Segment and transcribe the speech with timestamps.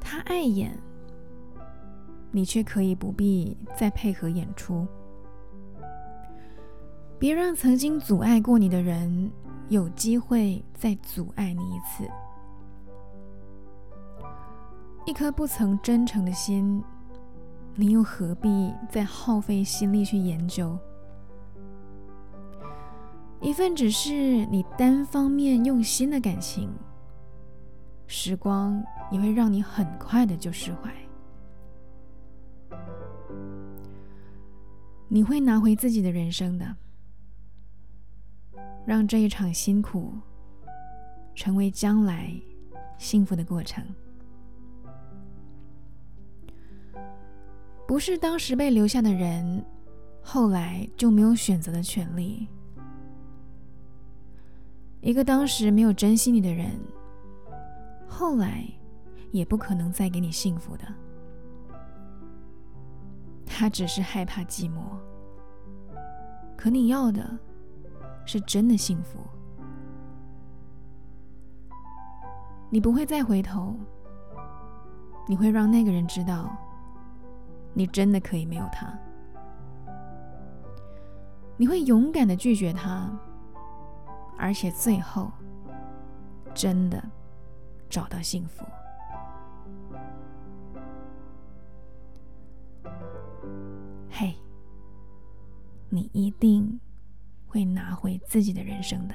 [0.00, 0.76] 他爱演
[2.30, 4.86] 你却可以不必再配合演出。
[7.18, 9.30] 别让曾经阻碍过你的人
[9.68, 12.08] 有机会再阻碍你一次。
[15.08, 16.84] 一颗不曾真诚的心，
[17.74, 20.78] 你又何必再耗费心力去研究？
[23.40, 26.70] 一份只是你单方面用心的感情，
[28.06, 30.94] 时光也会让你很快的就释怀。
[35.08, 36.76] 你会拿回自己的人生的。
[38.84, 40.12] 让这一场辛苦
[41.34, 42.30] 成为将来
[42.98, 43.82] 幸福的过程。
[47.88, 49.64] 不是当时被留下的人，
[50.22, 52.46] 后来就没有选择的权利。
[55.00, 56.78] 一个当时没有珍惜你的人，
[58.06, 58.62] 后来
[59.30, 60.84] 也不可能再给你幸福的。
[63.46, 64.82] 他只是害怕寂寞，
[66.58, 67.26] 可你要的。
[68.26, 69.20] 是真的幸福，
[72.68, 73.74] 你不会再回头，
[75.26, 76.54] 你会让那个人知道，
[77.78, 78.92] 你真的可以没有他，
[81.56, 83.08] 你会勇敢的拒绝他，
[84.36, 85.30] 而且最后
[86.52, 87.00] 真的
[87.88, 88.64] 找到幸福。
[94.10, 94.34] 嘿，
[95.88, 96.80] 你一定。
[97.50, 99.14] 会拿回自己的人生的。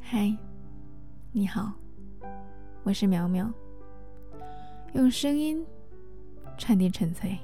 [0.00, 0.32] 嗨，
[1.32, 1.72] 你好，
[2.84, 3.48] 我是苗苗
[4.94, 5.64] 用声音
[6.58, 7.38] 传递纯粹。